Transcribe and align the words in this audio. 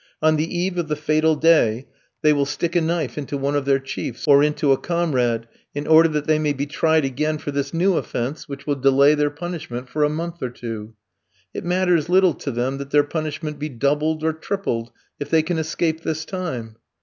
On 0.19 0.35
the 0.35 0.57
eve 0.57 0.79
of 0.79 0.87
the 0.87 0.95
fatal 0.95 1.35
day, 1.35 1.85
they 2.23 2.33
will 2.33 2.47
stick 2.47 2.75
a 2.75 2.81
knife 2.81 3.19
into 3.19 3.37
one 3.37 3.55
of 3.55 3.65
their 3.65 3.77
chiefs, 3.77 4.27
or 4.27 4.41
into 4.41 4.71
a 4.71 4.77
comrade, 4.77 5.47
in 5.75 5.85
order 5.85 6.09
that 6.09 6.25
they 6.25 6.39
may 6.39 6.53
be 6.53 6.65
tried 6.65 7.05
again 7.05 7.37
for 7.37 7.51
this 7.51 7.71
new 7.71 7.95
offence, 7.95 8.49
which 8.49 8.65
will 8.65 8.73
delay 8.77 9.13
their 9.13 9.29
punishment 9.29 9.87
for 9.87 10.03
a 10.03 10.09
month 10.09 10.41
or 10.41 10.49
two. 10.49 10.95
It 11.53 11.63
matters 11.65 12.09
little 12.09 12.33
to 12.33 12.49
them 12.49 12.79
that 12.79 12.89
their 12.89 13.03
punishment 13.03 13.59
be 13.59 13.69
doubled 13.69 14.23
or 14.23 14.33
tripled, 14.33 14.91
if 15.19 15.29
they 15.29 15.43
can 15.43 15.59
escape 15.59 16.01
this 16.01 16.25
time. 16.25 16.77